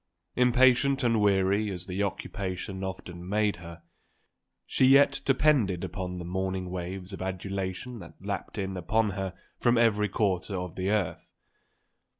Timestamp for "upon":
5.83-6.17, 8.77-9.11